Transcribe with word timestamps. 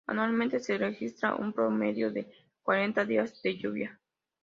Anualmente 0.07 0.59
se 0.59 0.79
registra 0.79 1.35
un 1.35 1.53
promedio 1.53 2.09
de 2.09 2.27
cuarenta 2.63 3.05
días 3.05 3.39
de 3.43 3.55
lluvia. 3.55 3.99